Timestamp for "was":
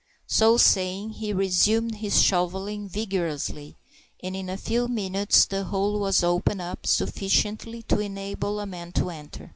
5.99-6.23